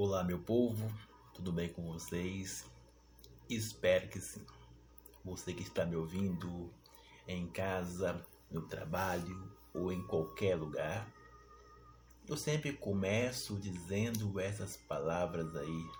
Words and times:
Olá, 0.00 0.22
meu 0.22 0.38
povo, 0.38 0.88
tudo 1.34 1.50
bem 1.50 1.72
com 1.72 1.82
vocês? 1.82 2.64
Espero 3.50 4.06
que 4.08 4.20
sim. 4.20 4.46
Você 5.24 5.52
que 5.52 5.64
está 5.64 5.84
me 5.84 5.96
ouvindo 5.96 6.72
em 7.26 7.48
casa, 7.48 8.24
no 8.48 8.62
trabalho 8.62 9.52
ou 9.74 9.92
em 9.92 10.00
qualquer 10.06 10.54
lugar, 10.54 11.04
eu 12.28 12.36
sempre 12.36 12.72
começo 12.74 13.58
dizendo 13.58 14.38
essas 14.38 14.76
palavras 14.76 15.56
aí. 15.56 15.90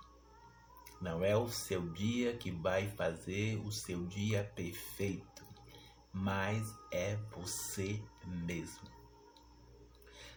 Não 1.00 1.24
é 1.24 1.36
o 1.36 1.48
seu 1.48 1.88
dia 1.88 2.36
que 2.36 2.52
vai 2.52 2.86
fazer 2.92 3.60
o 3.66 3.72
seu 3.72 4.06
dia 4.06 4.48
perfeito, 4.54 5.44
mas 6.12 6.72
é 6.92 7.16
você 7.32 8.00
mesmo. 8.24 8.88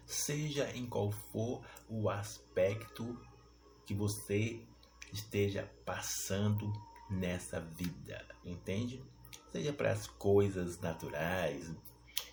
Seja 0.07 0.75
em 0.75 0.87
qual 0.87 1.11
for 1.11 1.61
o 1.87 2.09
aspecto 2.09 3.15
que 3.91 3.97
você 3.97 4.65
esteja 5.11 5.69
passando 5.85 6.71
nessa 7.09 7.59
vida, 7.59 8.25
entende? 8.45 9.03
Seja 9.51 9.73
para 9.73 9.91
as 9.91 10.07
coisas 10.07 10.79
naturais, 10.79 11.69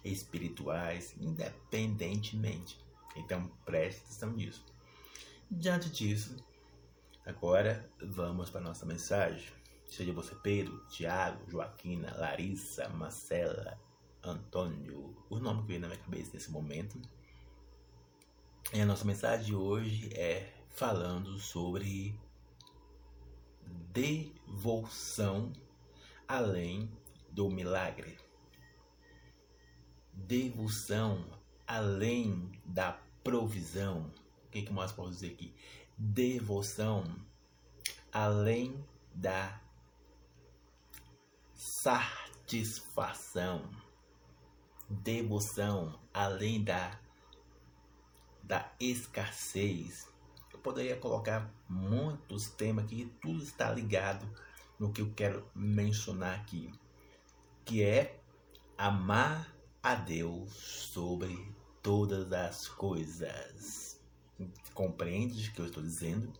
espirituais, 0.04 1.16
independentemente. 1.20 2.78
Então 3.16 3.50
preste 3.64 4.02
atenção 4.02 4.30
nisso. 4.30 4.64
Diante 5.50 5.90
disso, 5.90 6.36
agora 7.26 7.90
vamos 8.00 8.50
para 8.50 8.60
a 8.60 8.64
nossa 8.64 8.86
mensagem. 8.86 9.52
Seja 9.84 10.12
você 10.12 10.36
Pedro, 10.36 10.86
Tiago, 10.86 11.50
Joaquina, 11.50 12.16
Larissa, 12.16 12.88
Marcela, 12.90 13.80
Antônio, 14.22 15.16
o 15.28 15.40
nome 15.40 15.62
que 15.62 15.68
veio 15.68 15.80
na 15.80 15.88
minha 15.88 15.98
cabeça 15.98 16.30
nesse 16.34 16.52
momento. 16.52 17.00
E 18.72 18.80
a 18.80 18.86
nossa 18.86 19.04
mensagem 19.04 19.46
de 19.46 19.54
hoje 19.56 20.08
é 20.14 20.57
falando 20.78 21.36
sobre 21.38 22.18
devoção 23.92 25.52
além 26.28 26.88
do 27.32 27.50
milagre. 27.50 28.16
Devoção 30.12 31.28
além 31.66 32.52
da 32.64 32.92
provisão. 33.24 34.14
O 34.46 34.50
que, 34.50 34.62
que 34.62 34.72
mais 34.72 34.92
posso 34.92 35.10
dizer 35.10 35.32
aqui? 35.32 35.52
Devoção 35.98 37.02
além 38.12 38.86
da 39.12 39.60
satisfação. 41.92 43.68
Devoção 44.88 45.98
além 46.14 46.62
da, 46.62 47.00
da 48.44 48.72
escassez 48.78 50.16
poderia 50.68 50.96
colocar 50.96 51.50
muitos 51.66 52.50
temas 52.50 52.84
aqui, 52.84 53.10
tudo 53.22 53.42
está 53.42 53.72
ligado 53.72 54.28
no 54.78 54.92
que 54.92 55.00
eu 55.00 55.10
quero 55.14 55.50
mencionar 55.54 56.38
aqui, 56.38 56.70
que 57.64 57.82
é 57.82 58.20
amar 58.76 59.50
a 59.82 59.94
Deus 59.94 60.52
sobre 60.52 61.54
todas 61.82 62.30
as 62.34 62.68
coisas. 62.68 63.98
Compreende 64.74 65.48
o 65.48 65.52
que 65.54 65.58
eu 65.58 65.64
estou 65.64 65.82
dizendo? 65.82 66.30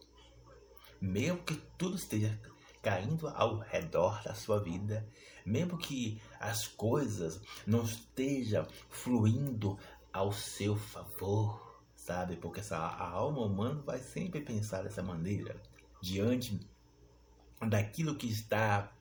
Mesmo 1.01 1.39
que 1.39 1.55
tudo 1.79 1.97
esteja 1.97 2.39
caindo 2.83 3.29
ao 3.29 3.61
redor 3.61 4.23
da 4.23 4.35
sua 4.35 4.61
vida, 4.63 5.09
mesmo 5.47 5.79
que 5.79 6.21
as 6.39 6.69
coisas 6.69 7.41
não 7.67 7.83
estejam 7.83 8.67
fluindo 8.91 9.79
ao 10.13 10.33
seu 10.33 10.77
favor, 10.77 11.68
Porque 12.41 12.61
essa, 12.61 12.77
a 12.77 13.11
alma 13.11 13.43
humana 13.43 13.83
vai 13.83 13.99
sempre 13.99 14.41
pensar 14.41 14.83
dessa 14.83 15.03
maneira, 15.03 15.61
diante 16.01 16.59
daquilo 17.69 18.17
que 18.17 18.29
está 18.29 18.93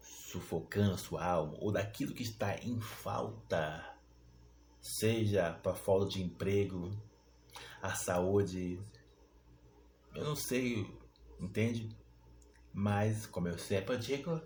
sufocando 0.00 0.94
a 0.94 0.98
sua 0.98 1.24
alma, 1.24 1.56
ou 1.60 1.72
daquilo 1.72 2.14
que 2.14 2.22
está 2.22 2.56
em 2.58 2.80
falta, 2.80 3.96
seja 4.80 5.52
para 5.62 5.74
falta 5.74 6.10
de 6.10 6.22
emprego, 6.22 6.90
a 7.80 7.94
saúde, 7.94 8.80
eu 10.14 10.24
não 10.24 10.36
sei, 10.36 10.86
entende? 11.40 11.88
Mas, 12.72 13.26
como 13.26 13.48
eu 13.48 13.58
sempre 13.58 13.96
digo, 13.98 14.40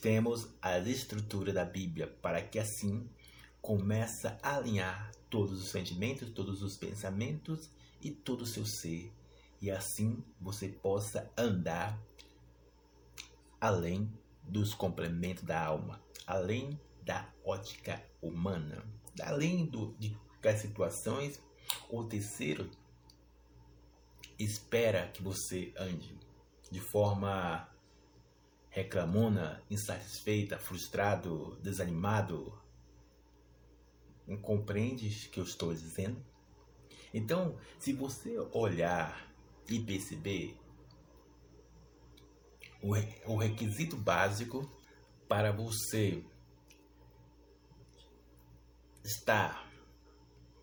temos 0.00 0.48
a 0.60 0.78
estrutura 0.78 1.52
da 1.52 1.64
Bíblia 1.64 2.06
para 2.06 2.42
que 2.42 2.58
assim 2.58 3.08
começa 3.60 4.38
a 4.42 4.56
alinhar 4.56 5.09
todos 5.30 5.62
os 5.62 5.70
sentimentos, 5.70 6.30
todos 6.30 6.62
os 6.62 6.76
pensamentos 6.76 7.70
e 8.02 8.10
todo 8.10 8.42
o 8.42 8.46
seu 8.46 8.66
ser, 8.66 9.12
e 9.60 9.70
assim 9.70 10.24
você 10.40 10.68
possa 10.68 11.30
andar 11.36 11.98
além 13.60 14.12
dos 14.42 14.74
complementos 14.74 15.44
da 15.44 15.62
alma, 15.64 16.02
além 16.26 16.80
da 17.02 17.30
ótica 17.44 18.02
humana, 18.20 18.82
além 19.22 19.66
do, 19.66 19.94
de 19.98 20.16
das 20.40 20.60
situações. 20.60 21.40
O 21.88 22.04
terceiro 22.04 22.70
espera 24.38 25.08
que 25.08 25.22
você 25.22 25.72
ande 25.76 26.18
de 26.70 26.80
forma 26.80 27.68
reclamona, 28.70 29.62
insatisfeita, 29.68 30.58
frustrado, 30.58 31.58
desanimado, 31.60 32.56
compreendes 34.38 35.26
o 35.26 35.30
que 35.30 35.40
eu 35.40 35.44
estou 35.44 35.72
dizendo? 35.72 36.24
Então, 37.12 37.58
se 37.78 37.92
você 37.92 38.38
olhar 38.52 39.28
e 39.68 39.80
perceber 39.80 40.56
o, 42.82 42.94
o 43.32 43.36
requisito 43.36 43.96
básico 43.96 44.70
para 45.28 45.52
você 45.52 46.24
estar 49.04 49.68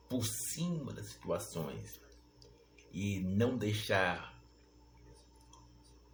por 0.09 0.25
cima 0.25 0.94
das 0.94 1.07
situações 1.07 2.00
e 2.91 3.19
não 3.19 3.57
deixar 3.57 4.41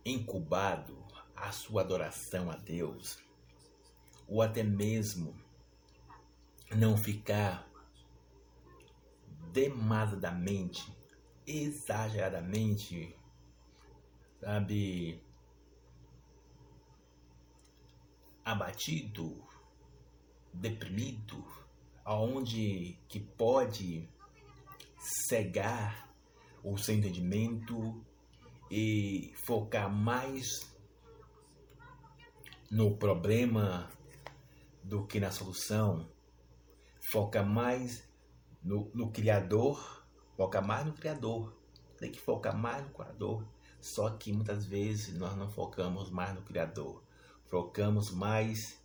incubado 0.05 0.97
a 1.35 1.51
sua 1.51 1.81
adoração 1.81 2.49
a 2.49 2.55
Deus, 2.55 3.17
ou 4.27 4.41
até 4.41 4.63
mesmo 4.63 5.42
não 6.71 6.97
ficar 6.97 7.67
demasiadamente, 9.51 10.91
exageradamente, 11.45 13.15
sabe, 14.39 15.21
abatido, 18.43 19.43
deprimido, 20.53 21.45
aonde 22.03 22.97
que 23.07 23.19
pode 23.19 24.09
cegar 25.27 26.09
o 26.63 26.77
seu 26.77 26.95
entendimento 26.95 28.03
e 28.71 29.33
focar 29.45 29.93
mais 29.93 30.47
no 32.71 32.97
problema 32.97 33.89
do 34.83 35.05
que 35.05 35.19
na 35.19 35.29
solução 35.29 36.12
foca 37.13 37.43
mais 37.43 38.09
no, 38.63 38.89
no 38.91 39.11
Criador, 39.11 40.03
foca 40.35 40.59
mais 40.63 40.83
no 40.83 40.93
Criador, 40.93 41.55
tem 41.99 42.11
que 42.11 42.19
focar 42.19 42.57
mais 42.57 42.83
no 42.83 42.89
Criador. 42.91 43.47
Só 43.79 44.09
que 44.09 44.33
muitas 44.33 44.65
vezes 44.65 45.15
nós 45.15 45.37
não 45.37 45.47
focamos 45.47 46.09
mais 46.09 46.33
no 46.33 46.41
Criador, 46.41 47.03
focamos 47.49 48.09
mais 48.09 48.83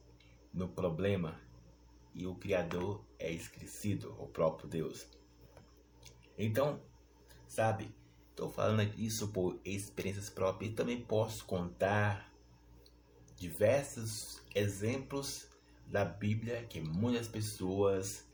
no 0.52 0.68
problema 0.68 1.40
e 2.14 2.26
o 2.26 2.34
Criador 2.34 3.02
é 3.18 3.32
esquecido, 3.32 4.14
o 4.18 4.26
próprio 4.26 4.68
Deus. 4.68 5.06
Então, 6.36 6.82
sabe, 7.46 7.94
estou 8.28 8.50
falando 8.50 8.82
isso 9.00 9.28
por 9.28 9.58
experiências 9.64 10.28
próprias 10.28 10.72
e 10.72 10.74
também 10.74 11.00
posso 11.00 11.46
contar 11.46 12.30
diversos 13.38 14.42
exemplos 14.54 15.47
da 15.90 16.04
Bíblia 16.04 16.64
que 16.68 16.80
muitas 16.80 17.26
pessoas 17.28 18.26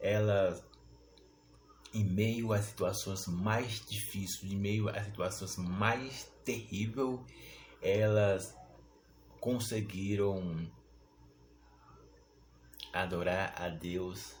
elas 0.00 0.64
em 1.92 2.04
meio 2.04 2.52
às 2.52 2.66
situações 2.66 3.26
mais 3.26 3.84
difíceis, 3.86 4.52
em 4.52 4.56
meio 4.56 4.88
às 4.88 5.06
situações 5.06 5.56
mais 5.56 6.30
terríveis, 6.44 7.20
elas 7.80 8.54
conseguiram 9.40 10.70
adorar 12.92 13.54
a 13.56 13.68
Deus, 13.68 14.34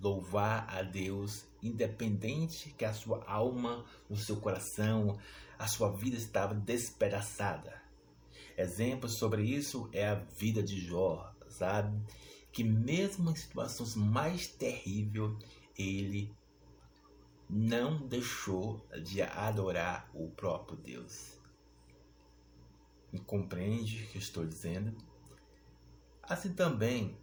louvar 0.00 0.66
a 0.68 0.82
Deus, 0.82 1.44
independente 1.62 2.70
que 2.70 2.84
a 2.84 2.92
sua 2.92 3.22
alma, 3.26 3.84
o 4.08 4.16
seu 4.16 4.36
coração, 4.36 5.18
a 5.58 5.66
sua 5.66 5.90
vida 5.92 6.16
estava 6.16 6.54
despedaçada. 6.54 7.82
Exemplo 8.56 9.08
sobre 9.08 9.42
isso 9.42 9.90
é 9.92 10.06
a 10.06 10.14
vida 10.14 10.62
de 10.62 10.80
Jó 10.80 11.35
sabe? 11.56 12.00
Que 12.52 12.64
mesmo 12.64 13.30
em 13.30 13.36
situações 13.36 13.94
mais 13.94 14.46
terríveis, 14.46 15.32
ele 15.76 16.34
não 17.48 18.06
deixou 18.06 18.84
de 19.02 19.22
adorar 19.22 20.10
o 20.14 20.28
próprio 20.30 20.76
Deus. 20.76 21.38
Me 23.12 23.20
compreende 23.20 24.02
o 24.02 24.06
que 24.08 24.18
estou 24.18 24.44
dizendo? 24.44 24.96
Assim 26.22 26.52
também, 26.52 27.16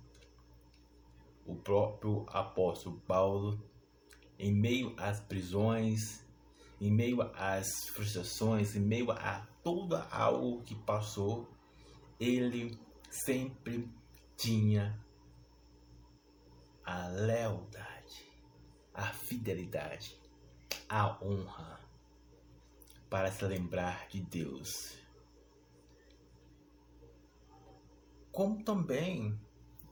o 1.45 1.55
próprio 1.55 2.25
apóstolo 2.29 3.01
Paulo, 3.01 3.61
em 4.39 4.53
meio 4.53 4.95
às 4.97 5.19
prisões, 5.19 6.25
em 6.79 6.89
meio 6.91 7.21
às 7.35 7.89
frustrações, 7.89 8.75
em 8.75 8.79
meio 8.79 9.11
a 9.11 9.45
tudo 9.63 9.95
algo 10.09 10.63
que 10.63 10.75
passou, 10.75 11.49
ele 12.19 12.77
sempre 13.09 13.89
tinha 14.43 15.01
a 16.83 17.07
lealdade, 17.07 18.29
a 18.93 19.03
fidelidade, 19.03 20.19
a 20.89 21.17
honra 21.23 21.79
para 23.09 23.31
se 23.31 23.45
lembrar 23.45 24.05
de 24.09 24.19
Deus. 24.19 24.97
Como 28.33 28.61
também, 28.65 29.39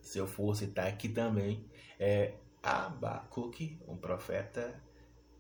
se 0.01 0.19
eu 0.19 0.27
for 0.27 0.53
citar 0.53 0.87
aqui 0.87 1.07
também, 1.07 1.65
é 1.97 2.35
Abacuque, 2.61 3.79
um 3.87 3.95
profeta, 3.95 4.83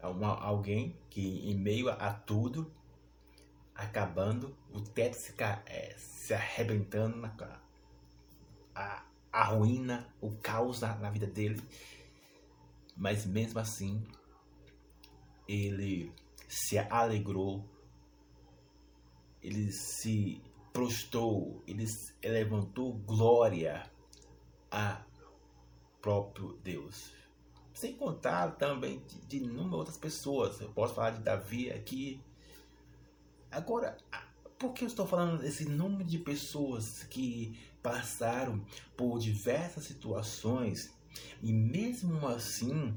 uma, 0.01 0.39
alguém 0.39 0.97
que 1.09 1.51
em 1.51 1.57
meio 1.57 1.89
a 1.89 2.13
tudo, 2.13 2.73
acabando, 3.75 4.57
o 4.71 4.79
teto 4.79 5.15
se, 5.15 5.35
é, 5.65 5.97
se 5.97 6.33
arrebentando 6.33 7.17
na, 7.17 7.61
a, 8.75 9.05
a 9.31 9.43
ruína, 9.45 10.13
o 10.19 10.31
caos 10.37 10.81
na, 10.81 10.95
na 10.95 11.09
vida 11.09 11.27
dele. 11.27 11.61
Mas 12.95 13.25
mesmo 13.25 13.59
assim, 13.59 14.05
ele 15.47 16.13
se 16.47 16.77
alegrou, 16.77 17.65
ele 19.41 19.71
se 19.71 20.41
prostrou, 20.71 21.63
ele 21.65 21.85
levantou 22.23 22.93
glória 22.93 23.89
a 24.69 25.03
próprio 26.01 26.53
Deus. 26.63 27.11
Sem 27.73 27.95
contar 27.95 28.57
também 28.57 28.99
de, 28.99 29.19
de 29.21 29.37
inúmeras 29.37 29.73
outras 29.73 29.97
pessoas. 29.97 30.59
Eu 30.59 30.71
posso 30.71 30.93
falar 30.93 31.11
de 31.11 31.21
Davi 31.21 31.71
aqui. 31.71 32.21
Agora, 33.49 33.97
por 34.57 34.73
que 34.73 34.83
eu 34.83 34.87
estou 34.87 35.05
falando 35.05 35.41
desse 35.41 35.65
número 35.65 36.03
de 36.03 36.19
pessoas 36.19 37.03
que 37.03 37.59
passaram 37.81 38.63
por 38.95 39.19
diversas 39.19 39.85
situações 39.85 40.93
e 41.41 41.51
mesmo 41.51 42.27
assim 42.27 42.95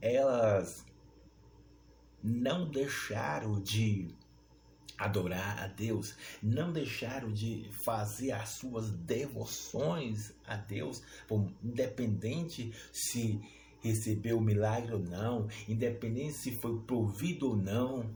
elas 0.00 0.84
não 2.22 2.70
deixaram 2.70 3.60
de 3.60 4.14
adorar 4.96 5.62
a 5.62 5.68
Deus, 5.68 6.16
não 6.42 6.72
deixaram 6.72 7.32
de 7.32 7.70
fazer 7.70 8.32
as 8.32 8.50
suas 8.50 8.90
devoções 8.90 10.34
a 10.44 10.56
Deus, 10.56 11.02
independente 11.62 12.72
se 12.92 13.40
recebeu 13.80 14.38
o 14.38 14.42
milagre 14.42 14.92
ou 14.92 14.98
não, 14.98 15.46
independente 15.68 16.32
se 16.32 16.52
foi 16.56 16.80
provido 16.80 17.50
ou 17.50 17.56
não. 17.56 18.12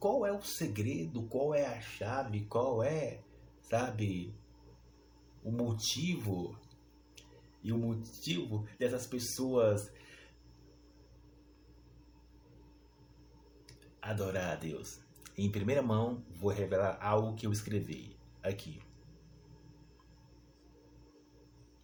Qual 0.00 0.26
é 0.26 0.32
o 0.32 0.42
segredo? 0.42 1.22
Qual 1.22 1.54
é 1.54 1.66
a 1.66 1.80
chave? 1.80 2.44
Qual 2.46 2.82
é, 2.82 3.20
sabe, 3.62 4.34
o 5.48 5.50
motivo 5.50 6.54
e 7.62 7.72
o 7.72 7.78
motivo 7.78 8.68
dessas 8.78 9.06
pessoas 9.06 9.90
adorar 14.02 14.52
a 14.52 14.56
Deus. 14.56 15.00
Em 15.38 15.50
primeira 15.50 15.80
mão, 15.80 16.22
vou 16.34 16.50
revelar 16.50 16.98
algo 17.00 17.34
que 17.34 17.46
eu 17.46 17.52
escrevi 17.52 18.14
aqui 18.42 18.78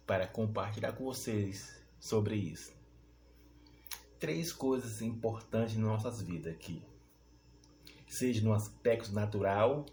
para 0.05 0.27
compartilhar 0.27 0.93
com 0.93 1.05
vocês 1.05 1.83
sobre 1.99 2.35
isso. 2.35 2.71
Três 4.19 4.53
coisas 4.53 5.01
importantes 5.01 5.75
em 5.75 5.79
nossas 5.79 6.21
vidas 6.21 6.53
aqui, 6.53 6.83
seja 8.07 8.43
no 8.43 8.53
aspecto 8.53 9.11
natural 9.11 9.87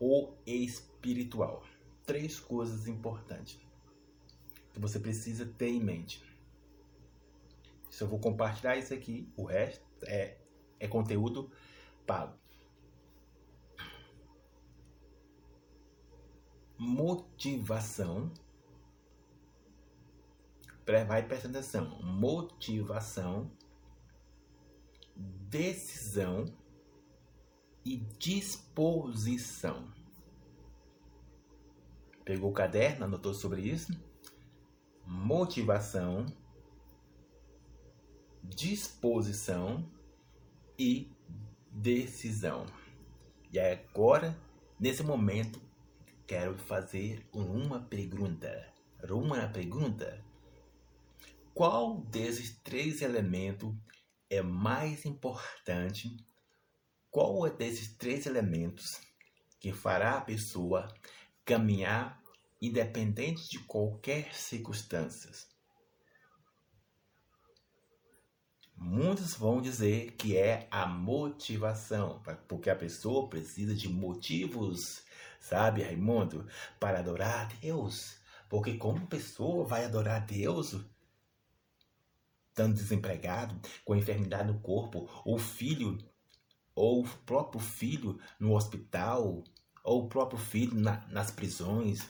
ou 0.00 0.34
espiritual 0.46 1.62
três 2.08 2.40
coisas 2.40 2.88
importantes 2.88 3.60
que 4.72 4.80
você 4.80 4.98
precisa 4.98 5.44
ter 5.44 5.68
em 5.68 5.78
mente. 5.78 6.24
Se 7.90 8.02
eu 8.02 8.08
vou 8.08 8.18
compartilhar 8.18 8.78
isso 8.78 8.94
aqui, 8.94 9.30
o 9.36 9.44
resto 9.44 9.84
é, 10.04 10.38
é 10.80 10.88
conteúdo 10.88 11.52
pago. 12.06 12.34
Motivação. 16.78 18.32
Vai 21.06 21.26
prestando 21.28 21.58
atenção. 21.58 22.00
Motivação, 22.02 23.52
decisão 25.14 26.46
e 27.84 27.98
disposição. 28.18 29.97
Pegou 32.28 32.50
o 32.50 32.52
caderno, 32.52 33.06
anotou 33.06 33.32
sobre 33.32 33.62
isso? 33.62 33.90
Motivação, 35.06 36.26
disposição 38.44 39.90
e 40.78 41.10
decisão. 41.72 42.66
E 43.50 43.58
agora, 43.58 44.38
nesse 44.78 45.02
momento, 45.02 45.58
quero 46.26 46.58
fazer 46.58 47.26
uma 47.32 47.80
pergunta. 47.80 48.74
Uma 49.08 49.48
pergunta. 49.48 50.22
Qual 51.54 52.02
desses 52.10 52.58
três 52.58 53.00
elementos 53.00 53.74
é 54.28 54.42
mais 54.42 55.06
importante? 55.06 56.14
Qual 57.10 57.48
desses 57.48 57.96
três 57.96 58.26
elementos 58.26 59.00
que 59.58 59.72
fará 59.72 60.18
a 60.18 60.20
pessoa 60.20 60.94
caminhar 61.48 62.17
independente 62.60 63.48
de 63.48 63.58
qualquer 63.60 64.34
circunstância. 64.34 65.30
Muitos 68.76 69.34
vão 69.34 69.60
dizer 69.60 70.12
que 70.12 70.36
é 70.36 70.68
a 70.70 70.86
motivação, 70.86 72.22
porque 72.46 72.70
a 72.70 72.76
pessoa 72.76 73.28
precisa 73.28 73.74
de 73.74 73.88
motivos, 73.88 75.02
sabe, 75.40 75.82
Raimundo, 75.82 76.46
para 76.78 77.00
adorar 77.00 77.46
a 77.46 77.54
Deus. 77.60 78.18
Porque 78.48 78.76
como 78.76 79.06
pessoa 79.06 79.66
vai 79.66 79.84
adorar 79.84 80.22
a 80.22 80.24
Deus 80.24 80.76
estando 82.58 82.74
desempregado, 82.74 83.54
com 83.84 83.94
enfermidade 83.94 84.50
no 84.50 84.58
corpo, 84.58 85.08
ou 85.24 85.38
filho, 85.38 85.96
ou 86.74 87.04
o 87.04 87.08
próprio 87.24 87.60
filho 87.60 88.18
no 88.38 88.54
hospital, 88.54 89.44
ou 89.84 90.04
o 90.04 90.08
próprio 90.08 90.38
filho 90.38 90.74
na, 90.74 91.06
nas 91.08 91.30
prisões, 91.30 92.08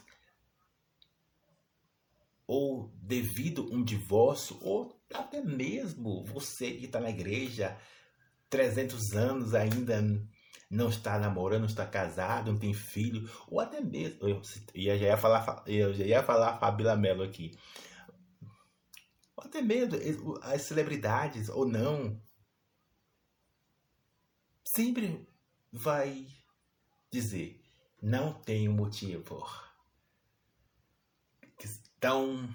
ou 2.49 2.91
devido 2.95 3.71
um 3.71 3.85
divórcio, 3.85 4.59
ou 4.63 4.99
até 5.13 5.43
mesmo 5.43 6.25
você 6.25 6.73
que 6.73 6.87
está 6.87 6.99
na 6.99 7.11
igreja 7.11 7.79
300 8.49 9.13
anos 9.13 9.55
ainda 9.55 10.03
não 10.71 10.89
está 10.89 11.19
namorando, 11.19 11.61
não 11.61 11.69
está 11.69 11.87
casado, 11.87 12.51
não 12.51 12.59
tem 12.59 12.73
filho, 12.73 13.31
ou 13.49 13.61
até 13.61 13.83
mesmo, 13.83 14.27
eu, 14.27 14.43
já 14.75 14.95
ia 14.95 15.17
falar, 15.19 15.63
eu 15.67 15.93
já 15.93 16.05
ia 16.05 16.23
falar 16.23 16.59
Fabíola 16.59 16.97
Mello 16.97 17.23
aqui, 17.23 17.53
ou 19.37 19.45
até 19.45 19.61
mesmo 19.61 20.39
as 20.43 20.63
celebridades 20.63 21.51
ou 21.51 21.69
não, 21.69 22.19
sempre 24.65 25.29
vai 25.71 26.27
dizer 27.11 27.63
não 28.01 28.33
tem 28.33 28.69
motivo 28.69 29.45
tão, 32.01 32.53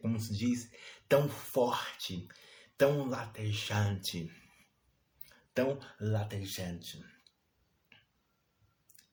como 0.00 0.18
se 0.18 0.34
diz, 0.34 0.70
tão 1.08 1.28
forte, 1.28 2.28
tão 2.76 3.08
latejante, 3.08 4.30
tão 5.54 5.78
latejante. 6.00 7.02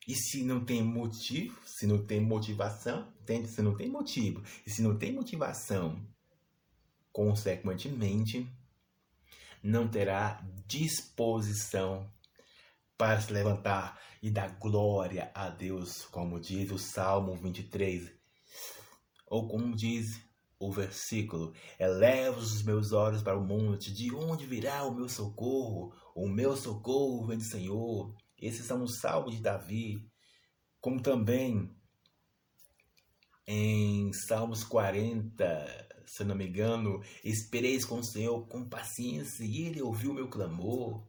E 0.07 0.13
se 0.13 0.43
não 0.43 0.63
tem 0.63 0.83
motivo, 0.83 1.59
se 1.65 1.87
não 1.87 2.05
tem 2.05 2.21
motivação, 2.21 3.11
entende? 3.21 3.49
Se 3.49 3.61
não 3.61 3.75
tem 3.75 3.89
motivo, 3.89 4.43
e 4.65 4.69
se 4.69 4.81
não 4.83 4.97
tem 4.97 5.11
motivação, 5.11 6.07
consequentemente, 7.11 8.47
não 9.63 9.87
terá 9.87 10.45
disposição 10.67 12.07
para 12.95 13.19
se 13.19 13.33
levantar 13.33 13.99
e 14.21 14.29
dar 14.29 14.49
glória 14.59 15.31
a 15.33 15.49
Deus, 15.49 16.05
como 16.05 16.39
diz 16.39 16.71
o 16.71 16.77
Salmo 16.77 17.35
23, 17.35 18.14
ou 19.27 19.48
como 19.48 19.75
diz 19.75 20.22
o 20.60 20.72
versículo: 20.72 21.53
Eleva 21.79 22.38
os 22.38 22.63
meus 22.63 22.91
olhos 22.91 23.22
para 23.22 23.38
o 23.38 23.46
monte, 23.46 23.94
de 23.94 24.13
onde 24.13 24.46
virá 24.46 24.84
o 24.84 24.96
meu 24.96 25.10
socorro? 25.10 25.94
O 26.15 26.27
meu 26.27 26.55
socorro 26.55 27.25
vem 27.25 27.38
do 27.38 27.44
Senhor. 27.44 28.15
Esses 28.38 28.65
são 28.65 28.84
os 28.84 29.00
salmos 29.00 29.36
de 29.36 29.41
Davi, 29.41 30.08
como 30.79 31.01
também 31.01 31.75
em 33.48 34.12
Salmos 34.13 34.63
40, 34.63 36.03
se 36.05 36.24
não 36.24 36.36
me 36.36 36.48
engano, 36.48 37.01
espereis 37.24 37.86
com 37.86 38.00
o 38.00 38.03
Senhor 38.03 38.48
com 38.48 38.67
paciência 38.67 39.44
e 39.44 39.63
ele 39.63 39.82
ouviu 39.82 40.13
meu 40.13 40.27
clamor. 40.27 41.08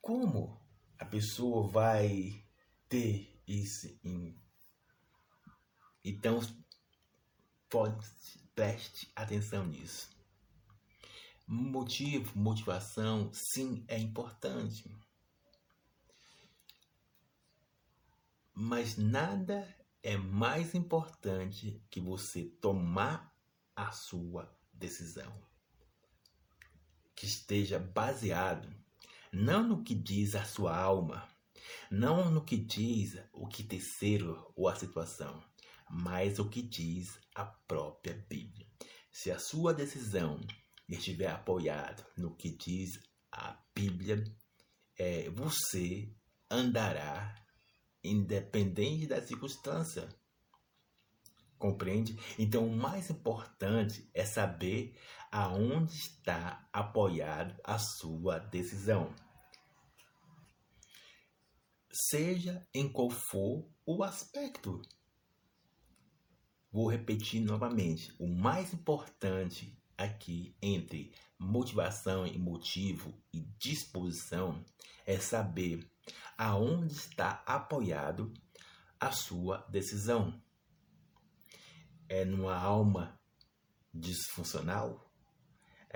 Como 0.00 0.60
a 0.98 1.04
pessoa 1.04 1.68
vai 1.68 2.42
ter 2.88 3.42
isso 3.46 3.98
em... 4.04 4.34
Então, 6.08 6.40
pode, 7.68 8.06
preste 8.54 9.10
atenção 9.16 9.66
nisso. 9.66 10.08
Motivo, 11.48 12.38
motivação, 12.38 13.28
sim, 13.34 13.84
é 13.88 13.98
importante. 13.98 14.88
Mas 18.54 18.96
nada 18.96 19.68
é 20.00 20.16
mais 20.16 20.76
importante 20.76 21.82
que 21.90 22.00
você 22.00 22.44
tomar 22.44 23.36
a 23.74 23.90
sua 23.90 24.48
decisão. 24.72 25.32
Que 27.16 27.26
esteja 27.26 27.80
baseado 27.80 28.72
não 29.32 29.66
no 29.66 29.82
que 29.82 29.94
diz 29.94 30.36
a 30.36 30.44
sua 30.44 30.76
alma, 30.76 31.28
não 31.90 32.30
no 32.30 32.44
que 32.44 32.56
diz 32.56 33.18
o 33.32 33.48
que 33.48 33.64
terceiro 33.64 34.52
ou 34.54 34.68
a 34.68 34.76
situação, 34.76 35.42
mas 35.88 36.38
o 36.38 36.48
que 36.48 36.62
diz 36.62 37.18
a 37.34 37.44
própria 37.44 38.14
Bíblia. 38.28 38.66
Se 39.12 39.30
a 39.30 39.38
sua 39.38 39.72
decisão 39.72 40.40
estiver 40.88 41.30
apoiada 41.30 42.06
no 42.16 42.36
que 42.36 42.56
diz 42.56 43.00
a 43.32 43.58
Bíblia, 43.74 44.22
é, 44.98 45.28
você 45.30 46.14
andará 46.50 47.34
independente 48.02 49.06
da 49.06 49.20
circunstância. 49.20 50.08
Compreende? 51.58 52.16
Então, 52.38 52.66
o 52.66 52.76
mais 52.76 53.10
importante 53.10 54.08
é 54.12 54.24
saber 54.24 54.94
aonde 55.32 55.94
está 55.94 56.68
apoiado 56.72 57.58
a 57.64 57.78
sua 57.78 58.38
decisão. 58.38 59.14
Seja 62.10 62.66
em 62.74 62.90
qual 62.92 63.10
for 63.10 63.66
o 63.86 64.02
aspecto. 64.02 64.82
Vou 66.76 66.88
repetir 66.90 67.40
novamente: 67.40 68.14
o 68.18 68.26
mais 68.26 68.74
importante 68.74 69.74
aqui 69.96 70.54
entre 70.60 71.10
motivação 71.38 72.26
e 72.26 72.36
motivo 72.36 73.14
e 73.32 73.40
disposição 73.58 74.62
é 75.06 75.18
saber 75.18 75.90
aonde 76.36 76.92
está 76.92 77.42
apoiado 77.46 78.30
a 79.00 79.10
sua 79.10 79.66
decisão. 79.70 80.38
É 82.10 82.26
numa 82.26 82.54
alma 82.54 83.18
disfuncional? 83.94 85.05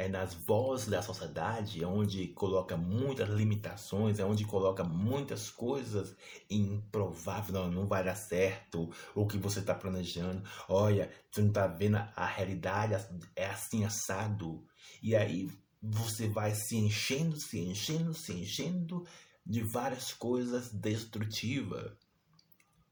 É 0.00 0.09
nas 0.09 0.33
vozes 0.33 0.88
da 0.88 1.02
sociedade, 1.02 1.85
onde 1.85 2.28
coloca 2.28 2.75
muitas 2.75 3.28
limitações, 3.28 4.19
é 4.19 4.25
onde 4.25 4.47
coloca 4.47 4.83
muitas 4.83 5.50
coisas 5.50 6.16
improváveis, 6.49 7.52
não, 7.52 7.71
não 7.71 7.87
vai 7.87 8.02
dar 8.02 8.14
certo 8.14 8.90
o 9.14 9.26
que 9.26 9.37
você 9.37 9.59
está 9.59 9.75
planejando. 9.75 10.42
Olha, 10.66 11.12
você 11.30 11.42
não 11.42 11.49
está 11.49 11.66
vendo 11.66 11.97
a 11.97 12.25
realidade, 12.25 12.95
é 13.37 13.45
assim 13.45 13.85
assado. 13.85 14.64
E 15.02 15.14
aí 15.14 15.50
você 15.83 16.30
vai 16.30 16.54
se 16.54 16.78
enchendo, 16.78 17.38
se 17.38 17.59
enchendo, 17.59 18.14
se 18.14 18.33
enchendo 18.33 19.07
de 19.45 19.62
várias 19.64 20.14
coisas 20.14 20.73
destrutivas. 20.73 21.92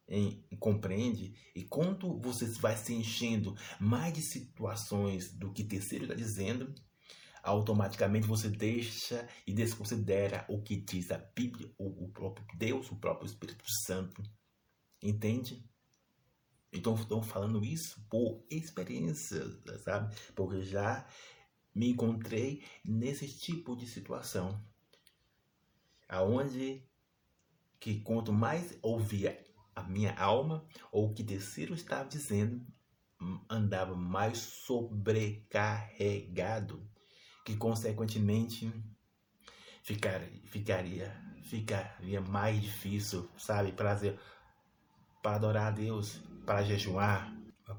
Em, 0.07 0.45
compreende? 0.61 1.35
E 1.57 1.65
quando 1.65 2.19
você 2.21 2.45
vai 2.61 2.77
se 2.77 2.93
enchendo 2.93 3.57
mais 3.81 4.13
de 4.13 4.21
situações 4.21 5.33
do 5.33 5.51
que 5.55 5.65
terceiro 5.65 6.05
está 6.05 6.15
dizendo, 6.15 6.75
automaticamente 7.49 8.27
você 8.27 8.49
deixa 8.49 9.27
e 9.47 9.53
desconsidera 9.53 10.45
o 10.49 10.61
que 10.61 10.77
diz 10.77 11.11
a 11.11 11.19
Bíblia, 11.19 11.71
o, 11.79 12.05
o 12.05 12.09
próprio 12.11 12.47
Deus, 12.57 12.91
o 12.91 12.97
próprio 12.97 13.27
Espírito 13.27 13.65
Santo. 13.87 14.23
Entende? 15.03 15.65
Então 16.73 16.95
estou 16.95 17.23
falando 17.23 17.65
isso 17.65 18.05
por 18.11 18.45
experiência, 18.51 19.43
sabe? 19.79 20.15
Porque 20.35 20.63
já 20.63 21.07
me 21.75 21.91
encontrei 21.91 22.63
nesse 22.85 23.29
tipo 23.29 23.75
de 23.75 23.87
situação 23.87 24.63
aonde 26.09 26.83
que 27.81 28.01
quanto 28.01 28.33
mais 28.33 28.77
ouvia 28.83 29.45
a 29.75 29.83
minha 29.83 30.15
alma 30.15 30.65
ou 30.91 31.07
o 31.07 31.15
que 31.15 31.23
terceiro 31.23 31.75
estava 31.75 32.09
dizendo, 32.09 32.67
andava 33.49 33.95
mais 33.95 34.39
sobrecarregado, 34.39 36.85
que 37.49 37.57
consequentemente 37.57 38.71
ficaria, 39.83 40.31
ficaria, 40.45 41.11
ficaria 41.43 42.21
mais 42.21 42.61
difícil, 42.61 43.27
sabe, 43.39 43.73
para 43.73 43.99
para 45.23 45.37
adorar 45.37 45.69
a 45.69 45.71
Deus, 45.71 46.21
para 46.45 46.63
jejuar, 46.63 47.35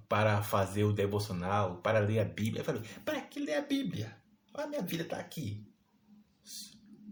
para 0.07 0.41
fazer 0.41 0.85
o 0.85 0.91
devocional, 0.91 1.77
para 1.83 1.99
ler 1.99 2.19
a 2.19 2.25
Bíblia. 2.25 2.63
Para 3.05 3.21
que 3.21 3.39
ler 3.39 3.57
a 3.57 3.61
Bíblia? 3.61 4.17
A 4.55 4.65
minha 4.65 4.81
vida 4.81 5.03
está 5.03 5.17
aqui 5.17 5.63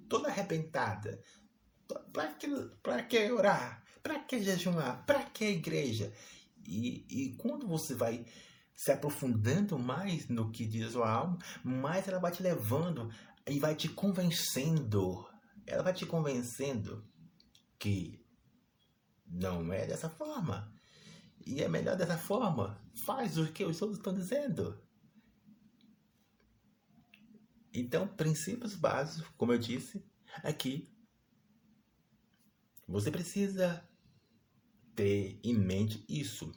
toda 0.10 0.30
arrebentada. 0.30 1.22
Para 2.12 2.34
que, 2.34 2.48
que 3.08 3.32
orar? 3.32 3.84
Para 4.02 4.20
que 4.22 4.42
jejuar? 4.42 5.06
Para 5.06 5.26
que 5.26 5.46
igreja? 5.46 6.12
E, 6.66 7.06
e 7.08 7.36
quando 7.38 7.68
você 7.68 7.94
vai 7.94 8.26
se 8.78 8.92
aprofundando 8.92 9.80
mais 9.80 10.30
no 10.30 10.52
que 10.52 10.64
diz 10.64 10.86
a 10.86 10.92
sua 10.92 11.10
alma, 11.10 11.40
mais 11.64 12.08
ela 12.08 12.20
vai 12.20 12.32
te 12.32 12.44
levando 12.44 13.12
e 13.48 13.60
vai 13.60 13.76
te 13.76 13.90
convencendo. 13.90 15.28
Ela 15.66 15.82
vai 15.82 15.94
te 15.94 16.06
convencendo 16.06 17.04
que 17.80 18.24
não 19.26 19.74
é 19.74 19.88
dessa 19.88 20.08
forma. 20.08 20.72
E 21.44 21.64
é 21.64 21.68
melhor 21.68 21.98
dessa 21.98 22.20
forma. 22.20 22.80
Faz 23.04 23.40
o 23.40 23.52
que 23.52 23.66
os 23.66 23.82
outros 23.82 23.98
estão 23.98 24.14
dizendo. 24.14 24.80
Então, 27.74 28.08
princípios 28.08 28.76
básicos, 28.76 29.28
como 29.38 29.54
eu 29.54 29.58
disse 29.58 30.06
aqui, 30.44 30.88
você 32.88 33.10
precisa 33.10 33.84
ter 34.96 35.40
em 35.44 35.56
mente 35.56 36.06
isso. 36.08 36.52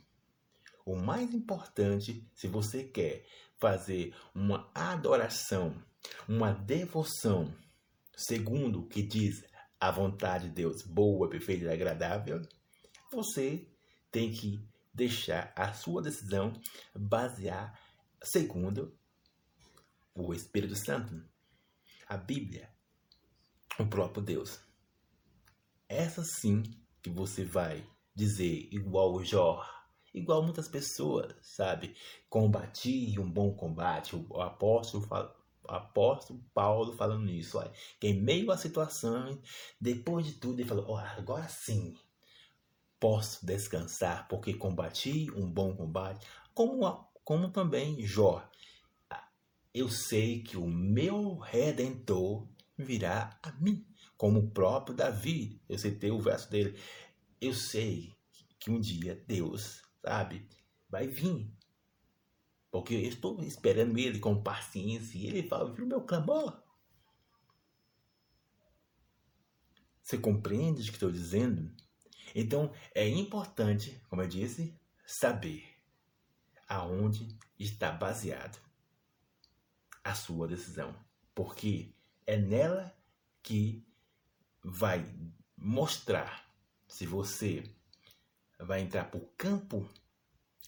O 0.90 0.96
mais 0.96 1.32
importante, 1.32 2.28
se 2.34 2.48
você 2.48 2.82
quer 2.82 3.24
fazer 3.60 4.12
uma 4.34 4.68
adoração, 4.74 5.80
uma 6.28 6.52
devoção, 6.52 7.54
segundo 8.16 8.80
o 8.80 8.88
que 8.88 9.00
diz 9.00 9.44
a 9.78 9.92
vontade 9.92 10.48
de 10.48 10.54
Deus, 10.54 10.82
boa, 10.82 11.30
perfeita 11.30 11.66
e 11.66 11.68
agradável, 11.68 12.42
você 13.12 13.68
tem 14.10 14.32
que 14.32 14.60
deixar 14.92 15.52
a 15.54 15.72
sua 15.72 16.02
decisão 16.02 16.60
basear 16.92 17.80
segundo 18.20 18.92
o 20.12 20.34
Espírito 20.34 20.74
Santo, 20.74 21.24
a 22.08 22.16
Bíblia, 22.16 22.68
o 23.78 23.86
próprio 23.86 24.24
Deus. 24.24 24.58
Essa 25.88 26.24
sim 26.24 26.64
que 27.00 27.10
você 27.10 27.44
vai 27.44 27.88
dizer 28.12 28.68
igual 28.72 29.14
o 29.14 29.24
Jó, 29.24 29.64
igual 30.12 30.42
muitas 30.42 30.68
pessoas, 30.68 31.34
sabe? 31.42 31.94
Combati 32.28 33.18
um 33.18 33.30
bom 33.30 33.54
combate. 33.54 34.16
O 34.16 34.40
apóstolo 34.40 35.06
fala, 35.06 35.34
o 35.68 35.72
apóstolo 35.72 36.40
Paulo 36.54 36.92
falando 36.92 37.24
nisso, 37.24 37.58
olha, 37.58 37.72
que 37.98 38.12
meio 38.12 38.56
situação, 38.56 39.40
depois 39.80 40.26
de 40.26 40.34
tudo, 40.34 40.60
ele 40.60 40.68
falou: 40.68 40.86
oh, 40.88 40.96
agora 40.96 41.48
sim 41.48 41.94
posso 42.98 43.44
descansar, 43.46 44.28
porque 44.28 44.52
combati 44.54 45.30
um 45.32 45.50
bom 45.50 45.74
combate, 45.74 46.26
como, 46.54 47.08
como 47.24 47.50
também 47.50 48.02
Jó 48.04 48.46
eu 49.72 49.88
sei 49.88 50.42
que 50.42 50.56
o 50.56 50.66
meu 50.66 51.36
redentor 51.36 52.46
virá 52.76 53.38
a 53.42 53.52
mim, 53.52 53.86
como 54.16 54.40
o 54.40 54.50
próprio 54.50 54.96
Davi. 54.96 55.60
Eu 55.68 55.78
citei 55.78 56.10
o 56.10 56.20
verso 56.20 56.50
dele. 56.50 56.78
Eu 57.40 57.54
sei 57.54 58.12
que 58.58 58.70
um 58.70 58.80
dia 58.80 59.22
Deus, 59.26 59.82
sabe, 60.02 60.46
vai 60.88 61.06
vir. 61.06 61.50
Porque 62.70 62.94
eu 62.94 63.00
estou 63.00 63.42
esperando 63.42 63.98
ele 63.98 64.18
com 64.18 64.42
paciência 64.42 65.18
e 65.18 65.26
ele 65.26 65.42
vai 65.42 65.60
ouvir 65.60 65.82
o 65.82 65.86
meu 65.86 66.02
clamor. 66.02 66.62
Você 70.02 70.18
compreende 70.18 70.82
o 70.82 70.84
que 70.84 70.92
estou 70.92 71.10
dizendo? 71.10 71.70
Então 72.34 72.72
é 72.94 73.08
importante, 73.08 74.00
como 74.08 74.22
eu 74.22 74.28
disse, 74.28 74.74
saber 75.06 75.64
aonde 76.68 77.36
está 77.58 77.90
baseado 77.90 78.60
a 80.02 80.14
sua 80.14 80.46
decisão, 80.46 80.94
porque 81.34 81.92
é 82.26 82.36
nela 82.36 82.96
que 83.42 83.84
vai 84.62 85.04
mostrar 85.56 86.48
se 86.86 87.06
você 87.06 87.62
vai 88.64 88.80
entrar 88.80 89.04
para 89.04 89.20
o 89.20 89.28
campo 89.36 89.88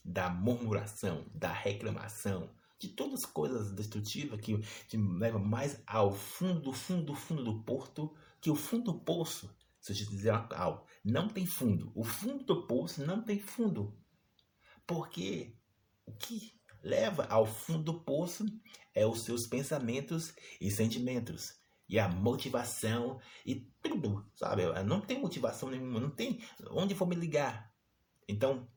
da 0.05 0.29
murmuração, 0.29 1.25
da 1.35 1.53
reclamação, 1.53 2.51
de 2.79 2.89
todas 2.89 3.21
as 3.21 3.27
coisas 3.27 3.73
destrutivas 3.73 4.41
que 4.41 4.59
te 4.89 4.97
levam 4.97 5.41
mais 5.41 5.81
ao 5.87 6.13
fundo, 6.13 6.73
fundo, 6.73 7.15
fundo 7.15 7.45
do 7.45 7.63
porto, 7.63 8.13
que 8.41 8.51
o 8.51 8.57
fundo 8.57 8.93
do 8.93 9.01
poço, 9.01 9.55
se 9.81 9.93
eu 9.93 9.97
te 9.97 10.07
dizer 10.07 10.31
algo, 10.31 10.85
não 11.05 11.29
tem 11.29 11.47
fundo. 11.47 11.93
O 11.95 12.03
fundo 12.03 12.45
do 12.45 12.67
poço 12.67 13.05
não 13.07 13.23
tem 13.23 13.39
fundo. 13.39 13.97
Porque 14.85 15.57
o 16.05 16.13
que 16.13 16.53
leva 16.83 17.25
ao 17.27 17.47
fundo 17.47 17.85
do 17.85 18.01
poço 18.01 18.45
é 18.93 19.07
os 19.07 19.23
seus 19.23 19.47
pensamentos 19.47 20.35
e 20.61 20.71
sentimentos. 20.71 21.55
E 21.89 21.99
a 21.99 22.09
motivação 22.09 23.21
e 23.47 23.71
tudo, 23.83 24.27
sabe? 24.35 24.63
Não 24.85 25.01
tem 25.01 25.21
motivação 25.21 25.71
nenhuma, 25.71 26.01
não 26.01 26.11
tem 26.11 26.41
onde 26.71 26.95
vou 26.95 27.07
me 27.07 27.15
ligar. 27.15 27.72
Então, 28.29 28.69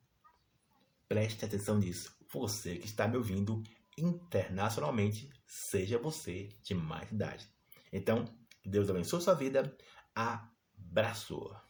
preste 1.07 1.45
atenção 1.45 1.77
nisso. 1.77 2.15
Você 2.31 2.77
que 2.77 2.85
está 2.85 3.07
me 3.07 3.17
ouvindo 3.17 3.63
internacionalmente, 3.97 5.29
seja 5.45 5.97
você 5.97 6.49
de 6.61 6.73
mais 6.73 7.11
idade. 7.11 7.47
Então, 7.91 8.25
Deus 8.65 8.89
abençoe 8.89 9.21
sua 9.21 9.33
vida. 9.33 9.75
Abraço! 10.13 11.64